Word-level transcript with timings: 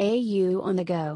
AU 0.00 0.60
on 0.60 0.74
the 0.74 0.82
go. 0.82 1.14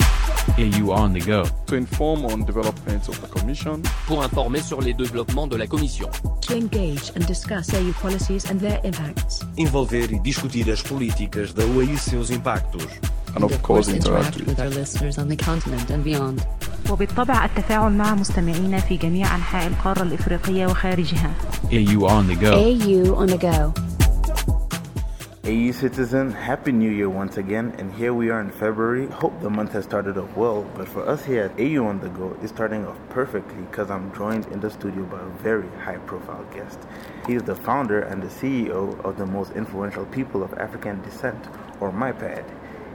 AU 0.56 0.92
on 0.92 1.12
the 1.12 1.18
go. 1.20 1.42
To 1.66 1.74
inform 1.74 2.24
on 2.26 2.44
developments 2.44 3.08
of 3.08 3.20
the 3.20 3.26
Commission. 3.26 3.82
Pour 4.06 4.22
informer 4.22 4.60
sur 4.60 4.80
les 4.80 4.94
développements 4.94 5.48
de 5.48 5.56
la 5.56 5.66
Commission. 5.66 6.08
To 6.42 6.54
engage 6.54 7.10
and 7.16 7.26
discuss 7.26 7.74
AU 7.74 7.92
policies 8.00 8.48
and 8.48 8.60
their 8.60 8.78
impacts. 8.84 9.40
Envolver 9.56 10.12
e 10.12 10.20
discutir 10.20 10.70
as 10.70 10.80
políticas 10.80 11.52
da 11.52 11.64
UE 11.64 11.92
e 11.92 11.98
seus 11.98 12.30
impactos. 12.30 12.86
And 13.34 13.42
of 13.42 13.60
course 13.62 13.88
interact 13.88 14.36
with 14.46 14.60
our 14.60 14.70
listeners 14.70 15.18
on 15.18 15.26
the 15.26 15.36
continent 15.36 15.90
and 15.90 16.04
beyond. 16.04 16.46
وبالطبع 16.90 17.44
التفاعل 17.44 17.92
مع 17.92 18.14
مستمعينا 18.14 18.78
في 18.78 18.96
جميع 18.96 19.34
أنحاء 19.34 19.66
القارة 19.66 20.02
الإفريقية 20.02 20.66
وخارجها. 20.66 21.34
AU 21.72 22.06
on 22.06 22.28
the 22.28 22.36
go. 22.36 22.54
AU 22.54 23.16
on 23.16 23.26
the 23.26 23.38
go. 23.38 23.97
AU 25.48 25.72
citizen, 25.72 26.30
Happy 26.30 26.72
New 26.72 26.90
Year 26.90 27.08
once 27.08 27.38
again, 27.38 27.74
and 27.78 27.90
here 27.94 28.12
we 28.12 28.28
are 28.28 28.38
in 28.38 28.50
February. 28.50 29.06
Hope 29.06 29.40
the 29.40 29.48
month 29.48 29.72
has 29.72 29.84
started 29.84 30.18
off 30.18 30.36
well, 30.36 30.70
but 30.74 30.86
for 30.86 31.08
us 31.08 31.24
here 31.24 31.44
at 31.44 31.58
AU 31.58 31.82
on 31.86 32.00
the 32.00 32.10
Go, 32.10 32.36
it's 32.42 32.52
starting 32.52 32.84
off 32.86 32.98
perfectly 33.08 33.62
because 33.62 33.90
I'm 33.90 34.12
joined 34.12 34.44
in 34.48 34.60
the 34.60 34.68
studio 34.68 35.04
by 35.04 35.22
a 35.22 35.42
very 35.42 35.70
high 35.78 35.96
profile 36.04 36.44
guest. 36.52 36.78
He 37.26 37.34
is 37.34 37.44
the 37.44 37.54
founder 37.54 38.02
and 38.02 38.22
the 38.22 38.26
CEO 38.26 39.02
of 39.02 39.16
the 39.16 39.24
most 39.24 39.52
influential 39.52 40.04
people 40.04 40.42
of 40.42 40.52
African 40.58 41.00
descent, 41.00 41.42
or 41.80 41.90
MIPAD. 41.90 42.44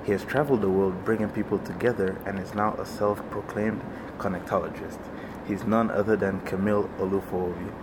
He 0.06 0.12
has 0.12 0.24
traveled 0.24 0.62
the 0.62 0.70
world 0.70 1.04
bringing 1.04 1.30
people 1.30 1.58
together 1.58 2.22
and 2.28 2.38
is 2.38 2.54
now 2.54 2.76
a 2.76 2.86
self 2.86 3.28
proclaimed 3.32 3.82
connectologist. 4.20 5.00
He's 5.48 5.64
none 5.64 5.90
other 5.90 6.16
than 6.16 6.40
Kamal 6.42 6.88
Olufowobi. 7.00 7.74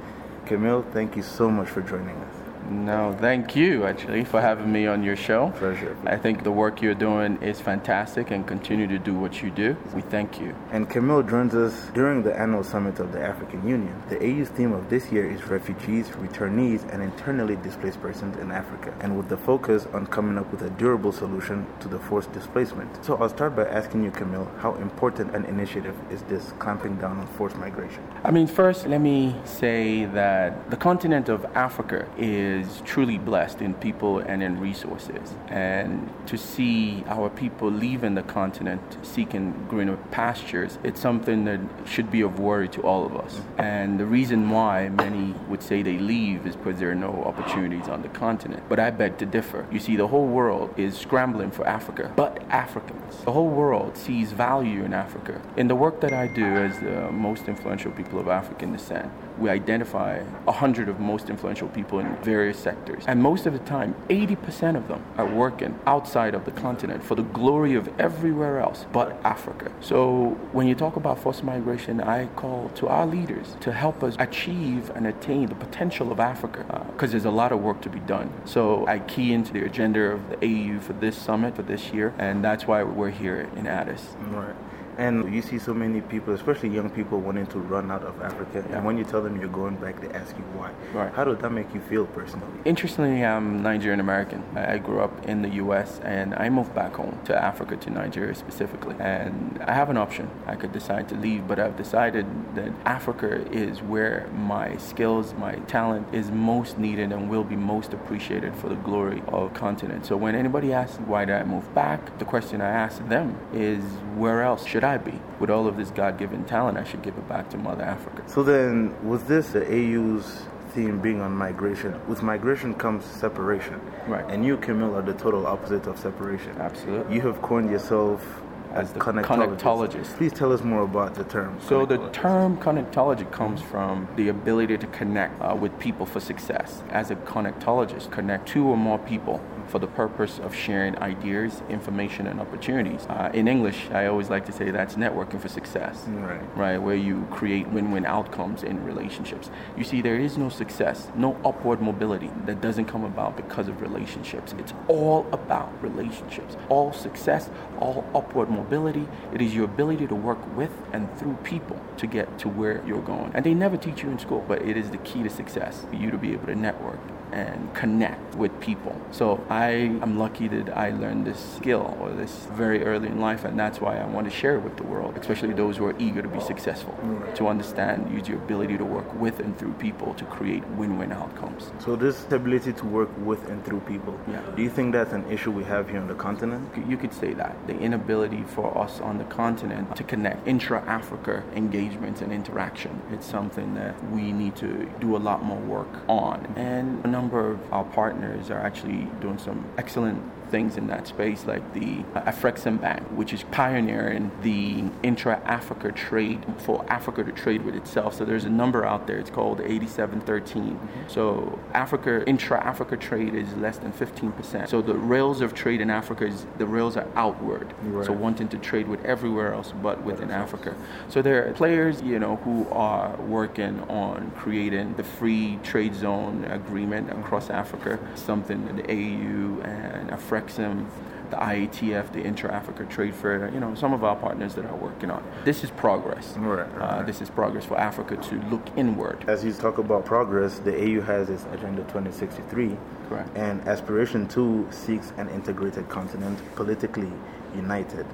Kamal, 0.46 0.84
thank 0.92 1.16
you 1.16 1.24
so 1.24 1.50
much 1.50 1.68
for 1.68 1.82
joining 1.82 2.18
us. 2.18 2.39
No, 2.70 3.16
thank 3.18 3.56
you 3.56 3.84
actually 3.84 4.22
for 4.24 4.40
having 4.40 4.70
me 4.70 4.86
on 4.86 5.02
your 5.02 5.16
show. 5.16 5.50
Pleasure. 5.56 5.96
I 6.06 6.16
think 6.16 6.44
the 6.44 6.52
work 6.52 6.80
you're 6.80 6.94
doing 6.94 7.42
is 7.42 7.60
fantastic 7.60 8.30
and 8.30 8.46
continue 8.46 8.86
to 8.86 8.98
do 8.98 9.12
what 9.12 9.42
you 9.42 9.50
do. 9.50 9.76
We 9.92 10.02
thank 10.02 10.40
you. 10.40 10.54
And 10.70 10.88
Kamal 10.88 11.24
joins 11.24 11.52
us 11.56 11.90
during 11.94 12.22
the 12.22 12.32
annual 12.38 12.62
summit 12.62 13.00
of 13.00 13.10
the 13.10 13.20
African 13.20 13.66
Union. 13.68 14.00
The 14.08 14.18
AU's 14.24 14.50
theme 14.50 14.72
of 14.72 14.88
this 14.88 15.10
year 15.10 15.28
is 15.28 15.42
refugees, 15.48 16.10
returnees, 16.10 16.88
and 16.92 17.02
internally 17.02 17.56
displaced 17.56 18.00
persons 18.00 18.36
in 18.36 18.52
Africa, 18.52 18.94
and 19.00 19.16
with 19.16 19.28
the 19.28 19.36
focus 19.36 19.88
on 19.92 20.06
coming 20.06 20.38
up 20.38 20.48
with 20.52 20.62
a 20.62 20.70
durable 20.70 21.10
solution 21.10 21.66
to 21.80 21.88
the 21.88 21.98
forced 21.98 22.32
displacement. 22.32 23.04
So 23.04 23.16
I'll 23.16 23.28
start 23.28 23.56
by 23.56 23.66
asking 23.66 24.04
you, 24.04 24.12
Kamal, 24.12 24.48
how 24.58 24.76
important 24.76 25.34
an 25.34 25.44
initiative 25.46 25.96
is 26.08 26.22
this 26.22 26.52
clamping 26.60 26.98
down 26.98 27.18
on 27.18 27.26
forced 27.26 27.56
migration? 27.56 28.04
I 28.22 28.30
mean, 28.30 28.46
first, 28.46 28.86
let 28.86 29.00
me 29.00 29.34
say 29.44 30.04
that 30.06 30.70
the 30.70 30.76
continent 30.76 31.28
of 31.28 31.44
Africa 31.56 32.06
is 32.16 32.59
is 32.60 32.82
truly 32.84 33.18
blessed 33.18 33.60
in 33.60 33.74
people 33.74 34.18
and 34.18 34.42
in 34.42 34.60
resources. 34.60 35.34
And 35.48 36.12
to 36.26 36.36
see 36.36 37.04
our 37.06 37.28
people 37.30 37.70
leaving 37.70 38.14
the 38.14 38.22
continent 38.22 38.98
seeking 39.02 39.66
greener 39.68 39.96
pastures, 40.10 40.78
it's 40.82 41.00
something 41.00 41.44
that 41.44 41.60
should 41.84 42.10
be 42.10 42.20
of 42.20 42.38
worry 42.38 42.68
to 42.68 42.82
all 42.82 43.04
of 43.04 43.16
us. 43.16 43.40
And 43.58 43.98
the 43.98 44.06
reason 44.06 44.50
why 44.50 44.88
many 44.88 45.34
would 45.48 45.62
say 45.62 45.82
they 45.82 45.98
leave 45.98 46.46
is 46.46 46.56
because 46.56 46.78
there 46.78 46.90
are 46.90 46.94
no 46.94 47.22
opportunities 47.24 47.88
on 47.88 48.02
the 48.02 48.08
continent. 48.08 48.62
But 48.68 48.78
I 48.78 48.90
beg 48.90 49.18
to 49.18 49.26
differ. 49.26 49.66
You 49.70 49.80
see, 49.80 49.96
the 49.96 50.08
whole 50.08 50.26
world 50.26 50.74
is 50.76 50.96
scrambling 50.96 51.50
for 51.50 51.66
Africa, 51.66 52.12
but 52.16 52.42
Africans. 52.50 53.16
The 53.24 53.32
whole 53.32 53.48
world 53.48 53.96
sees 53.96 54.32
value 54.32 54.84
in 54.84 54.92
Africa. 54.92 55.40
In 55.56 55.68
the 55.68 55.74
work 55.74 56.00
that 56.00 56.12
I 56.12 56.26
do 56.26 56.44
as 56.44 56.78
the 56.80 57.10
most 57.10 57.48
influential 57.48 57.92
people 57.92 58.18
of 58.18 58.28
African 58.28 58.72
descent, 58.72 59.10
we 59.40 59.48
identify 59.48 60.20
100 60.20 60.88
of 60.88 61.00
most 61.00 61.30
influential 61.30 61.68
people 61.68 61.98
in 61.98 62.14
various 62.16 62.58
sectors. 62.58 63.04
And 63.06 63.22
most 63.22 63.46
of 63.46 63.52
the 63.52 63.58
time, 63.60 63.94
80% 64.08 64.76
of 64.76 64.88
them 64.88 65.02
are 65.16 65.26
working 65.26 65.78
outside 65.86 66.34
of 66.34 66.44
the 66.44 66.50
continent 66.50 67.02
for 67.02 67.14
the 67.14 67.22
glory 67.22 67.74
of 67.74 67.88
everywhere 67.98 68.60
else 68.60 68.86
but 68.92 69.18
Africa. 69.24 69.72
So 69.80 70.38
when 70.52 70.66
you 70.66 70.74
talk 70.74 70.96
about 70.96 71.18
forced 71.18 71.42
migration, 71.42 72.00
I 72.00 72.26
call 72.26 72.70
to 72.76 72.88
our 72.88 73.06
leaders 73.06 73.56
to 73.60 73.72
help 73.72 74.02
us 74.02 74.16
achieve 74.18 74.90
and 74.90 75.06
attain 75.06 75.46
the 75.48 75.54
potential 75.54 76.12
of 76.12 76.20
Africa 76.20 76.86
because 76.92 77.10
uh, 77.10 77.12
there's 77.12 77.24
a 77.24 77.30
lot 77.30 77.52
of 77.52 77.60
work 77.60 77.80
to 77.82 77.88
be 77.88 78.00
done. 78.00 78.32
So 78.44 78.86
I 78.86 78.98
key 78.98 79.32
into 79.32 79.52
the 79.52 79.64
agenda 79.64 80.00
of 80.00 80.20
the 80.28 80.36
AU 80.44 80.80
for 80.80 80.92
this 80.92 81.16
summit 81.16 81.56
for 81.56 81.62
this 81.62 81.92
year, 81.92 82.14
and 82.18 82.44
that's 82.44 82.66
why 82.66 82.82
we're 82.82 83.10
here 83.10 83.48
in 83.56 83.66
Addis. 83.66 84.02
Right. 84.28 84.54
And 85.00 85.34
you 85.34 85.40
see 85.40 85.58
so 85.58 85.72
many 85.72 86.02
people, 86.02 86.34
especially 86.34 86.68
young 86.68 86.90
people, 86.90 87.20
wanting 87.20 87.46
to 87.46 87.58
run 87.58 87.90
out 87.90 88.02
of 88.02 88.20
Africa. 88.20 88.62
Yeah. 88.68 88.76
And 88.76 88.84
when 88.84 88.98
you 88.98 89.04
tell 89.04 89.22
them 89.22 89.40
you're 89.40 89.48
going 89.48 89.76
back, 89.76 89.98
they 89.98 90.10
ask 90.10 90.36
you 90.36 90.44
why. 90.54 90.72
Right. 90.92 91.10
How 91.14 91.24
does 91.24 91.38
that 91.38 91.50
make 91.50 91.72
you 91.72 91.80
feel 91.80 92.04
personally? 92.04 92.46
Interestingly, 92.66 93.24
I'm 93.24 93.62
Nigerian 93.62 94.00
American. 94.00 94.44
I 94.54 94.76
grew 94.76 95.00
up 95.00 95.26
in 95.26 95.40
the 95.40 95.48
U.S. 95.64 96.00
and 96.04 96.34
I 96.34 96.50
moved 96.50 96.74
back 96.74 96.96
home 96.96 97.18
to 97.24 97.34
Africa, 97.34 97.78
to 97.78 97.90
Nigeria 97.90 98.34
specifically. 98.34 98.94
And 99.00 99.58
I 99.66 99.72
have 99.72 99.88
an 99.88 99.96
option. 99.96 100.28
I 100.46 100.54
could 100.54 100.72
decide 100.72 101.08
to 101.08 101.14
leave, 101.14 101.48
but 101.48 101.58
I've 101.58 101.78
decided 101.78 102.26
that 102.54 102.70
Africa 102.84 103.50
is 103.50 103.80
where 103.80 104.28
my 104.34 104.76
skills, 104.76 105.32
my 105.32 105.54
talent 105.60 106.12
is 106.12 106.30
most 106.30 106.76
needed 106.76 107.10
and 107.10 107.30
will 107.30 107.44
be 107.44 107.56
most 107.56 107.94
appreciated 107.94 108.54
for 108.54 108.68
the 108.68 108.76
glory 108.76 109.22
of 109.28 109.54
continent. 109.54 110.04
So 110.04 110.18
when 110.18 110.34
anybody 110.34 110.74
asks 110.74 110.98
why 111.06 111.24
did 111.24 111.36
I 111.36 111.44
move 111.44 111.74
back, 111.74 112.18
the 112.18 112.26
question 112.26 112.60
I 112.60 112.68
ask 112.68 113.06
them 113.08 113.38
is 113.54 113.82
where 114.16 114.42
else 114.42 114.66
should 114.66 114.84
I 114.84 114.89
I 114.90 114.98
be? 114.98 115.18
With 115.38 115.50
all 115.50 115.68
of 115.68 115.76
this 115.76 115.90
God 115.90 116.18
given 116.18 116.44
talent, 116.44 116.76
I 116.76 116.84
should 116.84 117.02
give 117.02 117.16
it 117.16 117.28
back 117.28 117.48
to 117.50 117.56
Mother 117.56 117.84
Africa. 117.84 118.22
So 118.26 118.42
then, 118.42 118.94
was 119.08 119.22
this 119.24 119.50
the 119.50 119.64
AU's 119.64 120.42
theme 120.74 121.00
being 121.00 121.20
on 121.20 121.32
migration? 121.32 121.94
With 122.08 122.22
migration 122.22 122.74
comes 122.74 123.04
separation. 123.04 123.80
Right. 124.08 124.28
And 124.28 124.44
you, 124.44 124.56
Kamal, 124.56 124.96
are 124.96 125.02
the 125.02 125.14
total 125.14 125.46
opposite 125.46 125.86
of 125.86 125.96
separation. 125.98 126.56
Absolutely. 126.58 127.14
You 127.14 127.20
have 127.22 127.40
coined 127.40 127.70
yourself 127.70 128.42
as 128.72 128.92
the 128.92 129.00
connectologist. 129.00 129.58
connectologist. 129.58 130.16
Please 130.16 130.32
tell 130.32 130.52
us 130.52 130.62
more 130.62 130.82
about 130.82 131.14
the 131.14 131.24
term. 131.24 131.58
So 131.60 131.86
the 131.86 131.98
term 132.10 132.56
connectology 132.56 133.30
comes 133.30 133.60
from 133.62 134.08
the 134.16 134.28
ability 134.28 134.78
to 134.78 134.86
connect 134.88 135.40
uh, 135.40 135.54
with 135.54 135.76
people 135.78 136.06
for 136.06 136.20
success. 136.20 136.82
As 136.90 137.10
a 137.10 137.16
connectologist, 137.16 138.10
connect 138.10 138.48
two 138.48 138.66
or 138.66 138.76
more 138.76 138.98
people 138.98 139.40
for 139.70 139.78
the 139.78 139.86
purpose 139.86 140.40
of 140.40 140.54
sharing 140.54 140.98
ideas, 140.98 141.62
information, 141.68 142.26
and 142.26 142.40
opportunities. 142.40 143.06
Uh, 143.08 143.30
in 143.32 143.46
English, 143.46 143.88
I 143.92 144.06
always 144.06 144.28
like 144.28 144.44
to 144.46 144.52
say 144.52 144.70
that's 144.70 144.96
networking 144.96 145.40
for 145.40 145.48
success, 145.48 146.04
right? 146.08 146.56
Right, 146.56 146.78
where 146.78 146.96
you 146.96 147.26
create 147.30 147.68
win-win 147.68 148.04
outcomes 148.04 148.62
in 148.64 148.84
relationships. 148.84 149.50
You 149.76 149.84
see, 149.84 150.02
there 150.02 150.18
is 150.18 150.36
no 150.36 150.48
success, 150.48 151.08
no 151.14 151.38
upward 151.44 151.80
mobility 151.80 152.30
that 152.46 152.60
doesn't 152.60 152.86
come 152.86 153.04
about 153.04 153.36
because 153.36 153.68
of 153.68 153.80
relationships. 153.80 154.54
It's 154.58 154.74
all 154.88 155.26
about 155.32 155.70
relationships. 155.82 156.56
All 156.68 156.92
success, 156.92 157.48
all 157.78 158.04
upward 158.14 158.50
mobility. 158.50 159.06
It 159.32 159.40
is 159.40 159.54
your 159.54 159.66
ability 159.66 160.08
to 160.08 160.14
work 160.14 160.40
with 160.56 160.72
and 160.92 161.16
through 161.18 161.34
people 161.44 161.80
to 161.98 162.06
get 162.06 162.38
to 162.40 162.48
where 162.48 162.82
you're 162.84 163.02
going. 163.02 163.30
And 163.34 163.46
they 163.46 163.54
never 163.54 163.76
teach 163.76 164.02
you 164.02 164.10
in 164.10 164.18
school, 164.18 164.44
but 164.48 164.62
it 164.62 164.76
is 164.76 164.90
the 164.90 164.98
key 164.98 165.22
to 165.22 165.30
success 165.30 165.86
for 165.88 165.94
you 165.94 166.10
to 166.10 166.18
be 166.18 166.32
able 166.32 166.46
to 166.46 166.56
network 166.56 166.98
and 167.32 167.72
connect 167.74 168.34
with 168.34 168.58
people. 168.60 169.00
So 169.10 169.44
I 169.48 169.70
am 169.70 170.18
lucky 170.18 170.48
that 170.48 170.76
I 170.76 170.90
learned 170.90 171.26
this 171.26 171.38
skill 171.56 171.96
or 172.00 172.10
this 172.10 172.46
very 172.52 172.84
early 172.84 173.08
in 173.08 173.20
life, 173.20 173.44
and 173.44 173.58
that's 173.58 173.80
why 173.80 173.98
I 173.98 174.06
want 174.06 174.30
to 174.30 174.34
share 174.34 174.56
it 174.56 174.60
with 174.60 174.76
the 174.76 174.84
world, 174.84 175.16
especially 175.18 175.52
those 175.52 175.76
who 175.76 175.86
are 175.86 175.94
eager 175.98 176.22
to 176.22 176.28
be 176.28 176.40
successful, 176.40 176.98
to 177.34 177.48
understand, 177.48 178.12
use 178.12 178.28
your 178.28 178.38
ability 178.38 178.76
to 178.78 178.84
work 178.84 179.12
with 179.14 179.40
and 179.40 179.56
through 179.58 179.72
people 179.74 180.14
to 180.14 180.24
create 180.26 180.66
win-win 180.70 181.12
outcomes. 181.12 181.70
So 181.84 181.96
this 181.96 182.24
ability 182.30 182.72
to 182.74 182.86
work 182.86 183.10
with 183.18 183.48
and 183.48 183.64
through 183.64 183.80
people, 183.80 184.18
yeah. 184.28 184.42
do 184.56 184.62
you 184.62 184.70
think 184.70 184.92
that's 184.92 185.12
an 185.12 185.28
issue 185.30 185.50
we 185.50 185.64
have 185.64 185.88
here 185.88 186.00
on 186.00 186.08
the 186.08 186.14
continent? 186.14 186.68
You 186.88 186.96
could 186.96 187.12
say 187.12 187.34
that. 187.34 187.56
The 187.66 187.78
inability 187.78 188.42
for 188.42 188.76
us 188.76 189.00
on 189.00 189.18
the 189.18 189.24
continent 189.24 189.96
to 189.96 190.04
connect 190.04 190.46
intra-Africa 190.46 191.42
engagements 191.54 192.20
and 192.20 192.32
interaction. 192.32 193.00
It's 193.12 193.26
something 193.26 193.74
that 193.74 193.94
we 194.10 194.32
need 194.32 194.56
to 194.56 194.90
do 195.00 195.16
a 195.16 195.18
lot 195.18 195.44
more 195.44 195.58
work 195.60 195.88
on. 196.08 196.52
And 196.56 197.04
number 197.20 197.50
of 197.50 197.72
our 197.72 197.84
partners 197.84 198.50
are 198.50 198.60
actually 198.60 199.06
doing 199.20 199.38
some 199.38 199.66
excellent 199.76 200.22
things 200.50 200.76
in 200.76 200.88
that 200.88 201.06
space, 201.06 201.46
like 201.46 201.62
the 201.72 202.02
Afrexim 202.14 202.80
Bank, 202.80 203.02
which 203.14 203.32
is 203.32 203.44
pioneering 203.52 204.30
the 204.42 204.84
intra-Africa 205.02 205.92
trade 205.92 206.44
for 206.58 206.84
Africa 206.88 207.24
to 207.24 207.32
trade 207.32 207.62
with 207.64 207.76
itself. 207.76 208.14
So 208.14 208.24
there's 208.24 208.44
a 208.44 208.50
number 208.50 208.84
out 208.84 209.06
there. 209.06 209.18
It's 209.18 209.30
called 209.30 209.60
8713. 209.60 210.62
Mm-hmm. 210.62 211.08
So 211.08 211.58
Africa 211.72 212.24
intra-Africa 212.26 212.96
trade 212.96 213.34
is 213.34 213.54
less 213.56 213.78
than 213.78 213.92
15%. 213.92 214.68
So 214.68 214.82
the 214.82 214.94
rails 214.94 215.40
of 215.40 215.54
trade 215.54 215.80
in 215.80 215.90
Africa 215.90 216.26
is 216.26 216.46
the 216.58 216.66
rails 216.66 216.96
are 216.96 217.06
outward. 217.14 217.72
Right. 217.82 218.06
So 218.06 218.12
wanting 218.12 218.48
to 218.48 218.58
trade 218.58 218.88
with 218.88 219.04
everywhere 219.04 219.54
else 219.54 219.72
but 219.82 220.02
within 220.02 220.30
Africa. 220.30 220.74
So 221.08 221.22
there 221.22 221.48
are 221.48 221.52
players, 221.52 222.02
you 222.02 222.18
know, 222.18 222.36
who 222.36 222.68
are 222.70 223.16
working 223.16 223.80
on 223.88 224.32
creating 224.32 224.94
the 224.94 225.04
free 225.04 225.58
trade 225.62 225.94
zone 225.94 226.44
agreement 226.46 227.09
across 227.18 227.50
Africa, 227.50 227.98
something 228.14 228.64
that 228.66 228.76
the 228.76 228.90
AU 228.90 229.60
and 229.62 230.10
Africa 230.10 230.40
Brexim, 230.40 230.86
the 231.30 231.36
IATF, 231.36 232.12
the 232.12 232.22
Inter-Africa 232.22 232.84
Trade 232.86 233.14
Fair, 233.14 233.50
you 233.52 233.60
know, 233.60 233.74
some 233.74 233.92
of 233.92 234.02
our 234.02 234.16
partners 234.16 234.54
that 234.54 234.64
are 234.64 234.76
working 234.76 235.10
on. 235.10 235.22
This 235.44 235.62
is 235.62 235.70
progress. 235.70 236.34
Right, 236.36 236.72
right, 236.76 237.00
uh, 237.00 237.02
this 237.02 237.20
is 237.20 237.30
progress 237.30 237.64
for 237.64 237.78
Africa 237.78 238.16
to 238.16 238.34
look 238.50 238.62
inward. 238.76 239.24
As 239.28 239.44
you 239.44 239.52
talk 239.52 239.78
about 239.78 240.04
progress, 240.04 240.58
the 240.58 240.74
AU 240.74 241.02
has 241.02 241.30
its 241.30 241.44
Agenda 241.52 241.82
2063, 241.82 242.76
Correct. 243.08 243.36
And 243.36 243.60
Aspiration 243.66 244.28
2 244.28 244.68
seeks 244.70 245.12
an 245.16 245.28
integrated 245.30 245.88
continent, 245.88 246.38
politically 246.54 247.10
united. 247.54 248.06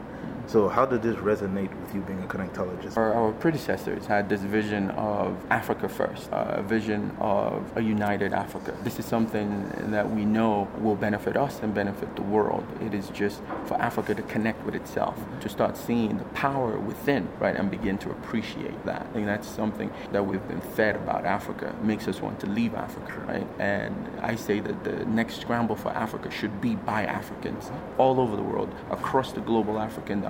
So, 0.49 0.69
how 0.69 0.87
did 0.87 1.03
this 1.03 1.17
resonate 1.17 1.75
with 1.81 1.93
you 1.93 2.03
being 2.03 2.23
a 2.23 2.27
connectologist? 2.27 2.97
Our, 2.97 3.13
our 3.13 3.33
predecessors 3.33 4.07
had 4.07 4.29
this 4.29 4.43
vision 4.43 4.91
of 4.93 5.35
Africa 5.51 5.89
first, 5.89 6.33
uh, 6.33 6.55
a 6.59 6.63
vision 6.63 7.17
of 7.19 7.65
a 7.77 7.81
united 7.81 8.33
Africa. 8.33 8.73
This 8.85 9.01
is 9.01 9.07
something 9.07 9.69
that 9.91 10.09
we 10.09 10.25
know 10.25 10.69
will 10.79 10.95
benefit 10.95 11.37
us 11.37 11.59
and 11.63 11.75
benefit 11.75 12.15
the 12.15 12.23
world. 12.23 12.65
It 12.81 12.95
is 12.95 13.09
just 13.09 13.43
for 13.65 13.75
Africa 13.81 14.15
to 14.15 14.23
connect 14.23 14.65
with 14.65 14.77
itself, 14.77 15.19
to 15.41 15.49
start 15.49 15.77
seeing 15.77 16.17
the 16.19 16.25
power 16.27 16.79
within, 16.79 17.29
right, 17.41 17.57
and 17.57 17.69
begin 17.69 17.99
to 17.99 18.11
appreciate 18.11 18.85
that. 18.85 19.03
I 19.03 19.13
think 19.15 19.27
that's 19.27 19.49
something 19.49 19.91
that 20.13 20.25
we've 20.25 20.47
been 20.47 20.61
fed 20.61 20.95
about 20.95 21.25
Africa. 21.25 21.75
It 21.77 21.85
makes 21.85 22.07
us 22.07 22.21
want 22.21 22.39
to 22.41 22.47
leave 22.47 22.77
Africa, 22.77 23.19
right? 23.27 23.47
And 23.59 24.09
I 24.23 24.37
say 24.37 24.61
that 24.61 24.85
the 24.85 25.05
next 25.07 25.41
scramble 25.41 25.75
for 25.75 25.91
Africa 25.91 26.31
should 26.31 26.61
be 26.61 26.77
by 26.77 27.05
Africans 27.05 27.73
all 27.99 28.21
over 28.21 28.37
the 28.37 28.43
world, 28.43 28.73
across 28.93 29.33
the 29.33 29.41
global 29.41 29.81
African. 29.81 30.25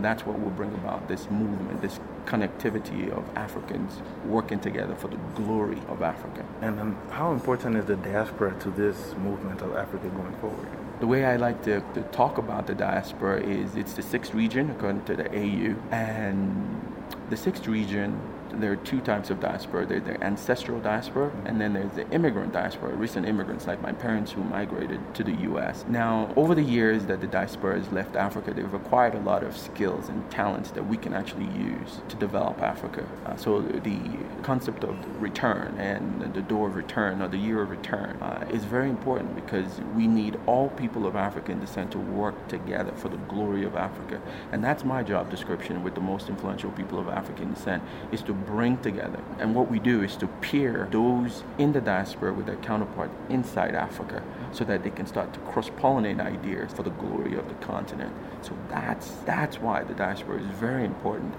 That's 0.00 0.26
what 0.26 0.38
will 0.40 0.50
bring 0.50 0.72
about 0.74 1.08
this 1.08 1.30
movement, 1.30 1.82
this 1.82 2.00
connectivity 2.26 3.10
of 3.10 3.24
Africans 3.36 4.00
working 4.26 4.60
together 4.60 4.94
for 4.94 5.08
the 5.08 5.16
glory 5.34 5.80
of 5.88 6.02
Africa. 6.02 6.44
And 6.60 6.78
um, 6.80 6.98
how 7.10 7.32
important 7.32 7.76
is 7.76 7.86
the 7.86 7.96
diaspora 7.96 8.54
to 8.60 8.70
this 8.70 9.14
movement 9.16 9.60
of 9.62 9.76
Africa 9.76 10.08
going 10.08 10.36
forward? 10.36 10.68
The 11.00 11.06
way 11.06 11.24
I 11.24 11.36
like 11.36 11.62
to, 11.62 11.80
to 11.94 12.02
talk 12.12 12.38
about 12.38 12.66
the 12.66 12.74
diaspora 12.74 13.42
is 13.42 13.74
it's 13.76 13.94
the 13.94 14.02
sixth 14.02 14.34
region 14.34 14.70
according 14.70 15.04
to 15.04 15.16
the 15.16 15.28
AU, 15.30 15.74
and 15.90 16.80
the 17.30 17.36
sixth 17.36 17.66
region 17.66 18.20
there 18.54 18.72
are 18.72 18.76
two 18.76 19.00
types 19.00 19.30
of 19.30 19.40
diaspora. 19.40 19.86
There's 19.86 20.04
the 20.04 20.22
ancestral 20.22 20.80
diaspora, 20.80 21.32
and 21.44 21.60
then 21.60 21.72
there's 21.72 21.92
the 21.92 22.08
immigrant 22.10 22.52
diaspora, 22.52 22.94
recent 22.94 23.26
immigrants 23.26 23.66
like 23.66 23.80
my 23.82 23.92
parents 23.92 24.32
who 24.32 24.42
migrated 24.44 25.14
to 25.14 25.24
the 25.24 25.32
U.S. 25.32 25.84
Now, 25.88 26.32
over 26.36 26.54
the 26.54 26.62
years 26.62 27.06
that 27.06 27.20
the 27.20 27.26
diaspora 27.26 27.78
has 27.78 27.90
left 27.92 28.16
Africa, 28.16 28.52
they've 28.52 28.72
acquired 28.72 29.14
a 29.14 29.20
lot 29.20 29.42
of 29.42 29.56
skills 29.56 30.08
and 30.08 30.28
talents 30.30 30.70
that 30.72 30.86
we 30.86 30.96
can 30.96 31.14
actually 31.14 31.46
use 31.46 32.00
to 32.08 32.16
develop 32.16 32.60
Africa. 32.60 33.06
Uh, 33.26 33.36
so 33.36 33.60
the 33.60 33.98
concept 34.42 34.84
of 34.84 34.96
return 35.20 35.76
and 35.78 36.34
the 36.34 36.42
door 36.42 36.68
of 36.68 36.76
return 36.76 37.22
or 37.22 37.28
the 37.28 37.38
year 37.38 37.62
of 37.62 37.70
return 37.70 38.16
uh, 38.22 38.46
is 38.50 38.64
very 38.64 38.88
important 38.88 39.34
because 39.34 39.80
we 39.94 40.06
need 40.06 40.38
all 40.46 40.68
people 40.70 41.06
of 41.06 41.16
African 41.16 41.60
descent 41.60 41.92
to 41.92 41.98
work 41.98 42.48
together 42.48 42.92
for 42.92 43.08
the 43.08 43.16
glory 43.16 43.64
of 43.64 43.76
Africa. 43.76 44.20
And 44.52 44.62
that's 44.62 44.84
my 44.84 45.02
job 45.02 45.30
description 45.30 45.82
with 45.82 45.94
the 45.94 46.00
most 46.00 46.28
influential 46.28 46.70
people 46.72 46.98
of 46.98 47.08
African 47.08 47.54
descent 47.54 47.82
is 48.12 48.22
to 48.22 48.34
bring 48.40 48.78
together. 48.78 49.22
And 49.38 49.54
what 49.54 49.70
we 49.70 49.78
do 49.78 50.02
is 50.02 50.16
to 50.16 50.26
pair 50.26 50.88
those 50.90 51.44
in 51.58 51.72
the 51.72 51.80
diaspora 51.80 52.32
with 52.32 52.46
their 52.46 52.56
counterpart 52.56 53.10
inside 53.28 53.74
Africa 53.74 54.22
so 54.52 54.64
that 54.64 54.82
they 54.82 54.90
can 54.90 55.06
start 55.06 55.32
to 55.34 55.40
cross-pollinate 55.40 56.20
ideas 56.20 56.72
for 56.72 56.82
the 56.82 56.90
glory 56.90 57.36
of 57.36 57.48
the 57.48 57.54
continent. 57.66 58.12
So 58.42 58.52
that's 58.68 59.10
that's 59.24 59.58
why 59.60 59.84
the 59.84 59.94
diaspora 59.94 60.40
is 60.40 60.46
very 60.46 60.84
important 60.84 61.34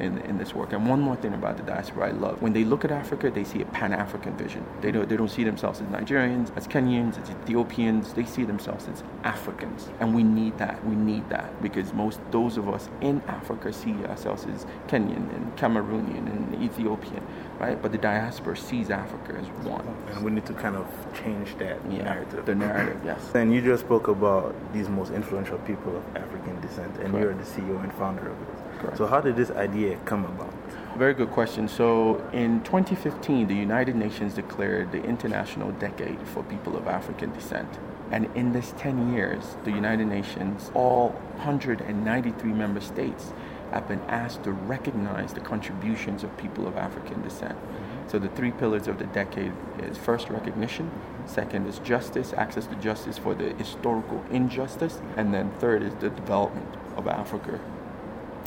in, 0.00 0.18
in 0.18 0.38
this 0.38 0.54
work. 0.54 0.72
And 0.72 0.88
one 0.88 1.00
more 1.00 1.16
thing 1.16 1.34
about 1.34 1.56
the 1.56 1.62
diaspora 1.62 2.08
I 2.08 2.10
love. 2.12 2.40
When 2.42 2.52
they 2.52 2.64
look 2.64 2.84
at 2.84 2.90
Africa, 2.90 3.30
they 3.30 3.44
see 3.44 3.60
a 3.60 3.66
pan-African 3.66 4.36
vision. 4.36 4.64
They 4.80 4.90
don't 4.90 5.08
they 5.08 5.16
don't 5.16 5.30
see 5.30 5.44
themselves 5.44 5.80
as 5.80 5.88
Nigerians, 5.88 6.56
as 6.56 6.66
Kenyans, 6.66 7.20
as 7.22 7.30
Ethiopians. 7.30 8.12
They 8.12 8.24
see 8.24 8.44
themselves 8.44 8.88
as 8.88 9.02
Africans. 9.24 9.88
And 10.00 10.14
we 10.14 10.22
need 10.22 10.58
that. 10.58 10.84
We 10.86 10.94
need 10.94 11.28
that 11.30 11.62
because 11.62 11.92
most 11.92 12.20
those 12.30 12.56
of 12.56 12.68
us 12.68 12.88
in 13.00 13.22
Africa 13.28 13.72
see 13.72 13.94
ourselves 14.04 14.46
as 14.46 14.66
Kenyan 14.88 15.34
and 15.34 15.56
Cameroonian 15.56 16.26
and 16.34 16.43
Ethiopian, 16.62 17.22
right? 17.58 17.80
But 17.80 17.92
the 17.92 17.98
diaspora 17.98 18.56
sees 18.56 18.90
Africa 18.90 19.34
as 19.40 19.46
one. 19.64 19.86
And 20.12 20.24
we 20.24 20.30
need 20.30 20.46
to 20.46 20.52
kind 20.54 20.76
of 20.76 20.86
change 21.22 21.56
that 21.58 21.78
Yeah, 21.90 22.02
narrative. 22.04 22.44
the 22.46 22.54
narrative, 22.54 23.00
yes. 23.04 23.20
And 23.34 23.52
you 23.54 23.60
just 23.60 23.84
spoke 23.84 24.08
about 24.08 24.54
these 24.72 24.88
most 24.88 25.12
influential 25.12 25.58
people 25.58 25.96
of 25.96 26.04
African 26.16 26.60
descent, 26.60 26.96
and 26.98 27.14
you're 27.14 27.34
the 27.34 27.44
CEO 27.44 27.82
and 27.82 27.92
founder 27.94 28.28
of 28.28 28.40
it. 28.42 28.80
Correct. 28.80 28.96
So, 28.98 29.06
how 29.06 29.20
did 29.20 29.36
this 29.36 29.50
idea 29.50 29.96
come 30.04 30.24
about? 30.24 30.52
Very 30.96 31.14
good 31.14 31.30
question. 31.30 31.68
So, 31.68 32.22
in 32.32 32.62
2015, 32.64 33.48
the 33.48 33.54
United 33.54 33.96
Nations 33.96 34.34
declared 34.34 34.92
the 34.92 35.02
International 35.02 35.70
Decade 35.72 36.18
for 36.28 36.42
People 36.44 36.76
of 36.76 36.86
African 36.86 37.32
Descent. 37.32 37.68
And 38.10 38.28
in 38.36 38.52
this 38.52 38.74
10 38.78 39.12
years, 39.14 39.56
the 39.64 39.70
United 39.72 40.06
Nations, 40.06 40.70
all 40.74 41.08
193 41.38 42.52
member 42.52 42.80
states, 42.80 43.32
have 43.74 43.88
been 43.88 44.00
asked 44.02 44.44
to 44.44 44.52
recognize 44.52 45.34
the 45.34 45.40
contributions 45.40 46.22
of 46.22 46.36
people 46.36 46.66
of 46.66 46.76
African 46.76 47.22
descent. 47.22 47.56
Mm-hmm. 47.56 48.08
So, 48.08 48.18
the 48.18 48.28
three 48.28 48.52
pillars 48.52 48.86
of 48.86 48.98
the 48.98 49.06
decade 49.06 49.52
is 49.82 49.98
first 49.98 50.30
recognition, 50.30 50.90
second 51.26 51.66
is 51.66 51.78
justice, 51.80 52.32
access 52.32 52.66
to 52.66 52.74
justice 52.76 53.18
for 53.18 53.34
the 53.34 53.52
historical 53.54 54.24
injustice, 54.30 55.00
and 55.16 55.34
then 55.34 55.50
third 55.58 55.82
is 55.82 55.94
the 55.96 56.10
development 56.10 56.68
of 56.96 57.08
Africa 57.08 57.60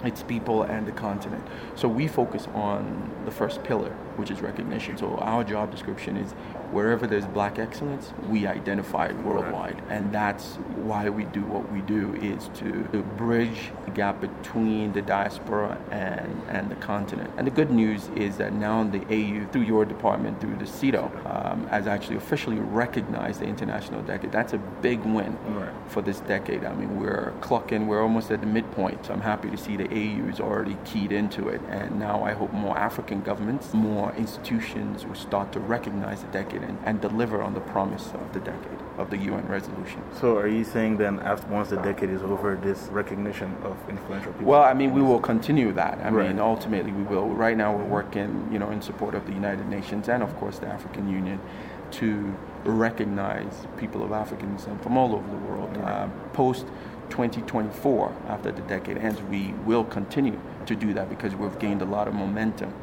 its 0.03 0.21
people 0.23 0.63
and 0.63 0.85
the 0.85 0.91
continent. 0.91 1.43
So 1.75 1.87
we 1.87 2.07
focus 2.07 2.47
on 2.53 3.11
the 3.25 3.31
first 3.31 3.63
pillar, 3.63 3.91
which 4.15 4.29
is 4.29 4.41
recognition. 4.41 4.97
So 4.97 5.17
our 5.17 5.43
job 5.43 5.71
description 5.71 6.17
is 6.17 6.33
wherever 6.71 7.07
there's 7.07 7.25
black 7.25 7.59
excellence, 7.59 8.11
we 8.29 8.45
identify 8.45 9.07
it 9.07 9.15
worldwide. 9.17 9.81
And 9.89 10.11
that's 10.13 10.55
why 10.75 11.09
we 11.09 11.23
do 11.25 11.41
what 11.41 11.71
we 11.71 11.81
do 11.81 12.13
is 12.15 12.49
to, 12.59 12.83
to 12.91 13.03
bridge 13.17 13.71
the 13.85 13.91
gap 13.91 14.19
between 14.21 14.93
the 14.93 15.01
diaspora 15.01 15.77
and, 15.91 16.41
and 16.49 16.69
the 16.69 16.75
continent. 16.75 17.31
And 17.37 17.47
the 17.47 17.51
good 17.51 17.71
news 17.71 18.09
is 18.15 18.37
that 18.37 18.53
now 18.53 18.83
the 18.83 19.01
AU, 19.05 19.47
through 19.51 19.61
your 19.63 19.85
department, 19.85 20.41
through 20.41 20.57
the 20.57 20.65
CIDO, 20.65 21.05
um, 21.25 21.67
has 21.67 21.87
actually 21.87 22.17
officially 22.17 22.57
recognized 22.59 23.39
the 23.39 23.45
International 23.45 24.01
Decade. 24.01 24.31
That's 24.31 24.53
a 24.53 24.57
big 24.57 24.99
win 25.03 25.37
Right. 25.47 25.69
for 25.87 26.01
this 26.01 26.19
decade. 26.21 26.63
I 26.65 26.73
mean, 26.73 26.99
we're 26.99 27.33
clocking, 27.41 27.87
we're 27.87 28.01
almost 28.01 28.29
at 28.31 28.41
the 28.41 28.47
midpoint. 28.47 29.05
So 29.05 29.13
I'm 29.13 29.21
happy 29.21 29.49
to 29.49 29.57
see 29.57 29.77
the 29.77 29.85
AU 29.87 30.29
is 30.29 30.39
already 30.39 30.77
keyed 30.85 31.11
into 31.11 31.47
it. 31.47 31.61
And 31.69 31.97
now 31.99 32.23
I 32.23 32.33
hope 32.33 32.51
more 32.53 32.77
African 32.77 33.21
governments, 33.21 33.73
more 33.73 34.13
institutions 34.15 35.05
will 35.05 35.15
start 35.15 35.51
to 35.53 35.59
recognize 35.59 36.21
the 36.21 36.27
decade 36.27 36.56
and, 36.63 36.77
and 36.85 37.01
deliver 37.01 37.41
on 37.41 37.53
the 37.53 37.59
promise 37.61 38.07
of 38.13 38.33
the 38.33 38.39
decade, 38.39 38.79
of 38.97 39.09
the 39.09 39.17
UN 39.17 39.47
resolution. 39.47 40.01
So, 40.19 40.37
are 40.37 40.47
you 40.47 40.63
saying 40.63 40.97
then, 40.97 41.19
after 41.19 41.47
once 41.47 41.69
the 41.69 41.77
decade 41.77 42.09
is 42.09 42.21
over, 42.23 42.55
this 42.55 42.87
recognition 42.91 43.55
of 43.63 43.77
influential 43.89 44.31
people? 44.33 44.47
Well, 44.47 44.63
I 44.63 44.73
mean, 44.73 44.93
we 44.93 45.01
will 45.01 45.19
continue 45.19 45.71
that. 45.73 45.99
I 46.03 46.09
Right. 46.09 46.27
mean, 46.29 46.39
ultimately, 46.39 46.91
we 46.91 47.03
will. 47.03 47.27
Right 47.29 47.57
now, 47.57 47.75
we're 47.75 47.83
working, 47.83 48.47
you 48.51 48.59
know, 48.59 48.69
in 48.71 48.81
support 48.81 49.15
of 49.15 49.25
the 49.25 49.33
United 49.33 49.67
Nations 49.69 50.07
and, 50.09 50.21
of 50.23 50.35
course, 50.37 50.59
the 50.59 50.67
African 50.67 51.09
Union 51.09 51.39
to 51.91 52.35
recognize 52.65 53.65
people 53.77 54.03
of 54.03 54.11
African 54.11 54.55
descent 54.55 54.81
from 54.83 54.97
all 54.97 55.13
over 55.15 55.29
the 55.29 55.37
world. 55.37 55.77
Uh, 55.77 56.07
Post 56.33 56.65
2024, 57.09 58.13
after 58.27 58.51
the 58.51 58.61
decade 58.63 58.97
ends, 58.97 59.21
we 59.23 59.53
will 59.65 59.83
continue 59.85 60.39
to 60.65 60.75
do 60.75 60.93
that 60.93 61.09
because 61.09 61.33
we've 61.35 61.57
gained 61.59 61.81
a 61.81 61.85
lot 61.85 62.07
of 62.07 62.13
momentum. 62.13 62.73